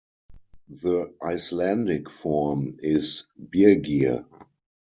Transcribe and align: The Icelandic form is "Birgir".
The 0.67 1.13
Icelandic 1.21 2.09
form 2.09 2.75
is 2.79 3.27
"Birgir". 3.39 4.25